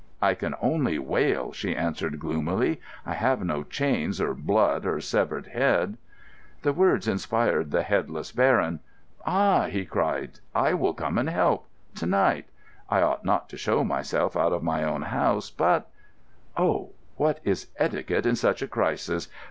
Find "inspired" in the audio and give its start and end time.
7.07-7.69